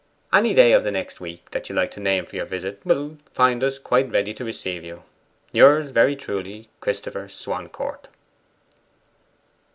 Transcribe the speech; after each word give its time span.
'Any 0.33 0.55
day 0.55 0.71
of 0.71 0.83
the 0.83 0.89
next 0.89 1.21
week 1.21 1.51
that 1.51 1.69
you 1.69 1.75
like 1.75 1.91
to 1.91 1.99
name 1.99 2.25
for 2.25 2.35
the 2.35 2.43
visit 2.43 2.81
will 2.83 3.19
find 3.31 3.63
us 3.63 3.77
quite 3.77 4.09
ready 4.09 4.33
to 4.33 4.43
receive 4.43 4.83
you. 4.83 5.03
Yours 5.51 5.91
very 5.91 6.15
truly, 6.15 6.69
CHRISTOPHER 6.79 7.29
SWANCOURT. 7.29 8.07